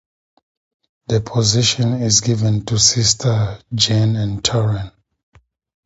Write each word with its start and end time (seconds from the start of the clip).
The 1.09 1.21
position 1.21 2.01
is 2.01 2.21
given 2.21 2.65
to 2.65 2.79
Sister 2.79 3.59
Jeanne 3.71 4.41
Turenne. 4.41 4.93